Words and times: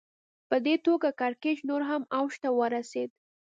په 0.49 0.57
دې 0.65 0.75
توګه 0.85 1.09
کړکېچ 1.19 1.57
نور 1.69 1.81
هم 1.89 2.01
اوج 2.17 2.33
ته 2.43 2.49
ورسېد 2.59 3.09